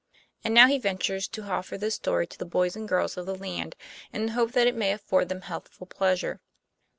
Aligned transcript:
And 0.43 0.55
now 0.55 0.65
he 0.65 0.79
ventures 0.79 1.27
to 1.27 1.43
offer 1.43 1.77
this 1.77 1.93
story 1.93 2.25
to 2.25 2.39
the 2.39 2.43
boys 2.43 2.75
and 2.75 2.89
girls 2.89 3.17
of 3.17 3.27
the 3.27 3.35
land, 3.35 3.75
in 4.11 4.25
the 4.25 4.31
hope 4.31 4.53
that 4.53 4.65
it 4.65 4.73
may 4.73 4.91
afford 4.91 5.29
them 5.29 5.41
healthful 5.41 5.85
pleasure. 5.85 6.41